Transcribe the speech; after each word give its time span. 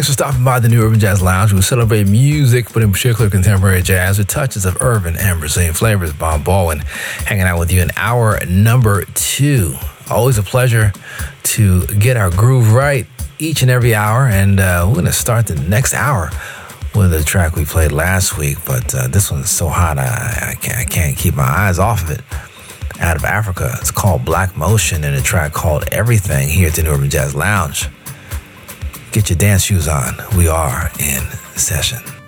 Thanks 0.00 0.08
for 0.08 0.14
stopping 0.14 0.44
by 0.44 0.60
the 0.60 0.68
New 0.70 0.82
Urban 0.82 0.98
Jazz 0.98 1.20
Lounge. 1.20 1.52
We 1.52 1.60
celebrate 1.60 2.08
music, 2.08 2.72
but 2.72 2.82
in 2.82 2.90
particular 2.90 3.28
contemporary 3.28 3.82
jazz 3.82 4.16
with 4.16 4.28
touches 4.28 4.64
of 4.64 4.80
urban 4.80 5.14
and 5.18 5.38
Brazilian 5.38 5.74
flavors. 5.74 6.10
Bob 6.14 6.42
Baldwin 6.42 6.78
hanging 6.78 7.42
out 7.42 7.58
with 7.58 7.70
you 7.70 7.82
in 7.82 7.90
hour 7.96 8.40
number 8.46 9.04
two. 9.12 9.74
Always 10.08 10.38
a 10.38 10.42
pleasure 10.42 10.94
to 11.42 11.86
get 11.86 12.16
our 12.16 12.30
groove 12.30 12.72
right 12.72 13.06
each 13.38 13.60
and 13.60 13.70
every 13.70 13.94
hour. 13.94 14.26
And 14.26 14.58
uh, 14.58 14.86
we're 14.88 14.94
going 14.94 15.04
to 15.04 15.12
start 15.12 15.48
the 15.48 15.56
next 15.56 15.92
hour 15.92 16.30
with 16.94 17.12
a 17.12 17.22
track 17.22 17.54
we 17.54 17.66
played 17.66 17.92
last 17.92 18.38
week, 18.38 18.56
but 18.64 18.94
uh, 18.94 19.06
this 19.06 19.30
one's 19.30 19.50
so 19.50 19.68
hot 19.68 19.98
I, 19.98 20.52
I, 20.52 20.54
can't, 20.54 20.78
I 20.78 20.84
can't 20.84 21.14
keep 21.14 21.34
my 21.34 21.42
eyes 21.42 21.78
off 21.78 22.04
of 22.04 22.12
it. 22.12 22.22
Out 23.00 23.16
of 23.18 23.24
Africa, 23.24 23.76
it's 23.78 23.90
called 23.90 24.24
Black 24.24 24.56
Motion 24.56 25.04
and 25.04 25.14
a 25.14 25.20
track 25.20 25.52
called 25.52 25.84
Everything 25.92 26.48
here 26.48 26.68
at 26.68 26.74
the 26.74 26.84
New 26.84 26.90
Urban 26.90 27.10
Jazz 27.10 27.34
Lounge. 27.34 27.90
Get 29.12 29.28
your 29.28 29.38
dance 29.38 29.64
shoes 29.64 29.88
on. 29.88 30.14
We 30.36 30.46
are 30.46 30.90
in 31.00 31.22
session. 31.56 32.19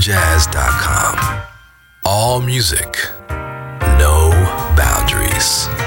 urbanjazz.com. 0.00 1.42
All 2.04 2.40
music, 2.40 2.96
no 3.98 4.30
boundaries. 4.74 5.79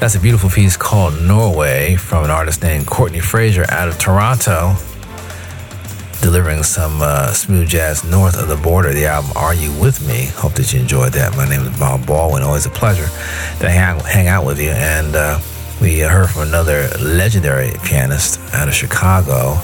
That's 0.00 0.14
a 0.14 0.20
beautiful 0.20 0.48
piece 0.48 0.78
called 0.78 1.20
Norway 1.20 1.94
from 1.94 2.24
an 2.24 2.30
artist 2.30 2.62
named 2.62 2.86
Courtenay 2.86 3.20
Fraser 3.20 3.66
out 3.68 3.86
of 3.86 3.98
Toronto, 3.98 4.74
delivering 6.22 6.62
some 6.62 7.02
uh, 7.02 7.32
smooth 7.34 7.68
jazz 7.68 8.02
north 8.02 8.40
of 8.40 8.48
the 8.48 8.56
border. 8.56 8.94
The 8.94 9.04
album 9.04 9.32
Are 9.36 9.52
You 9.52 9.70
With 9.78 10.08
Me? 10.08 10.28
Hope 10.36 10.54
that 10.54 10.72
you 10.72 10.80
enjoyed 10.80 11.12
that. 11.12 11.36
My 11.36 11.46
name 11.46 11.60
is 11.60 11.78
Bob 11.78 12.06
Baldwin. 12.06 12.42
Always 12.42 12.64
a 12.64 12.70
pleasure 12.70 13.08
to 13.58 13.68
hang, 13.68 14.00
hang 14.00 14.26
out 14.26 14.46
with 14.46 14.58
you. 14.58 14.70
And 14.70 15.14
uh, 15.14 15.38
we 15.82 16.00
heard 16.00 16.30
from 16.30 16.48
another 16.48 16.88
legendary 16.98 17.72
pianist 17.84 18.40
out 18.54 18.68
of 18.68 18.74
Chicago. 18.74 19.60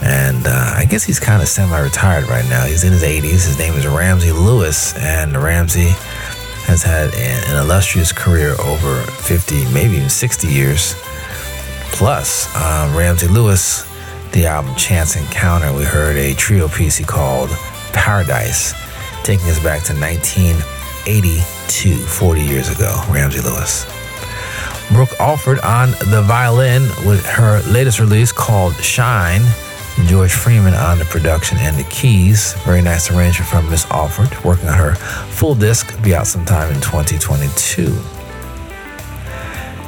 And 0.00 0.46
uh, 0.46 0.74
I 0.76 0.84
guess 0.84 1.02
he's 1.02 1.18
kind 1.18 1.42
of 1.42 1.48
semi 1.48 1.76
retired 1.80 2.28
right 2.28 2.48
now. 2.48 2.66
He's 2.66 2.84
in 2.84 2.92
his 2.92 3.02
80s. 3.02 3.48
His 3.48 3.58
name 3.58 3.74
is 3.74 3.84
Ramsey 3.84 4.30
Lewis. 4.30 4.96
And 4.96 5.36
Ramsey 5.36 5.92
has 6.66 6.82
had 6.82 7.14
an 7.14 7.56
illustrious 7.56 8.12
career 8.12 8.54
over 8.60 9.00
50, 9.02 9.72
maybe 9.72 9.96
even 9.96 10.10
60 10.10 10.48
years. 10.48 10.94
Plus, 11.92 12.54
um, 12.56 12.94
Ramsey 12.94 13.28
Lewis, 13.28 13.86
the 14.32 14.46
album 14.46 14.74
Chance 14.74 15.16
Encounter, 15.16 15.72
we 15.72 15.84
heard 15.84 16.16
a 16.16 16.34
trio 16.34 16.68
piece 16.68 16.96
he 16.96 17.04
called 17.04 17.50
Paradise, 17.92 18.74
taking 19.22 19.48
us 19.48 19.62
back 19.62 19.84
to 19.84 19.94
1982, 19.94 21.96
40 21.96 22.40
years 22.40 22.68
ago. 22.68 23.00
Ramsey 23.08 23.40
Lewis. 23.40 23.86
Brooke 24.92 25.18
Alford 25.20 25.60
on 25.60 25.92
the 26.10 26.22
violin 26.26 26.82
with 27.06 27.24
her 27.26 27.62
latest 27.70 28.00
release 28.00 28.32
called 28.32 28.74
Shine. 28.74 29.42
George 30.04 30.32
Freeman 30.32 30.74
on 30.74 30.98
the 30.98 31.06
production 31.06 31.56
and 31.58 31.76
the 31.76 31.84
keys. 31.84 32.52
Very 32.64 32.82
nice 32.82 33.10
arrangement 33.10 33.48
from 33.48 33.68
Miss 33.70 33.90
Alford, 33.90 34.28
working 34.44 34.68
on 34.68 34.76
her 34.76 34.94
full 34.94 35.54
disc, 35.54 36.00
be 36.02 36.14
out 36.14 36.26
sometime 36.26 36.72
in 36.72 36.80
2022. 36.80 37.86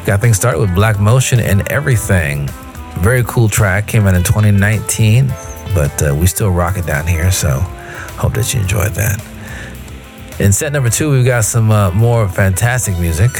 Got 0.06 0.20
things 0.20 0.36
started 0.36 0.60
with 0.60 0.74
Black 0.74 0.98
Motion 0.98 1.38
and 1.40 1.70
Everything. 1.70 2.48
Very 3.00 3.22
cool 3.24 3.48
track, 3.48 3.86
came 3.86 4.06
out 4.06 4.14
in 4.14 4.24
2019, 4.24 5.28
but 5.74 6.02
uh, 6.02 6.14
we 6.18 6.26
still 6.26 6.50
rock 6.50 6.78
it 6.78 6.86
down 6.86 7.06
here, 7.06 7.30
so 7.30 7.50
hope 8.16 8.32
that 8.32 8.52
you 8.54 8.60
enjoyed 8.60 8.92
that. 8.92 9.22
In 10.40 10.52
set 10.52 10.72
number 10.72 10.88
two, 10.88 11.10
we've 11.10 11.26
got 11.26 11.44
some 11.44 11.70
uh, 11.70 11.90
more 11.90 12.28
fantastic 12.28 12.98
music. 12.98 13.30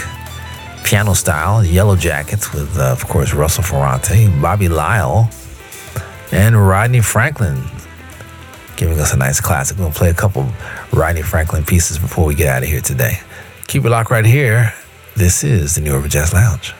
Piano 0.85 1.15
style, 1.15 1.65
Yellowjackets 1.65 2.53
with, 2.53 2.79
uh, 2.79 2.93
of 2.93 3.07
course, 3.09 3.33
Russell 3.33 3.65
Ferrante, 3.65 4.29
Bobby 4.41 4.69
Lyle, 4.69 5.31
and 6.33 6.69
Rodney 6.69 7.01
Franklin 7.01 7.63
giving 8.77 8.99
us 9.01 9.13
a 9.13 9.17
nice 9.17 9.41
classic. 9.41 9.77
We're 9.77 9.85
going 9.85 9.93
to 9.93 9.99
play 9.99 10.11
a 10.11 10.15
couple 10.15 10.47
Rodney 10.93 11.23
Franklin 11.23 11.65
pieces 11.65 11.99
before 11.99 12.25
we 12.25 12.35
get 12.35 12.49
out 12.49 12.63
of 12.63 12.69
here 12.69 12.81
today. 12.81 13.21
Keep 13.67 13.85
it 13.85 13.91
locked 13.91 14.11
right 14.11 14.25
here. 14.25 14.73
This 15.17 15.43
is 15.43 15.75
the 15.75 15.81
New 15.81 15.95
Urban 15.95 16.11
Jazz 16.11 16.33
Lounge. 16.33 16.75